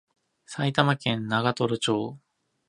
[0.47, 2.17] 埼玉県長瀞町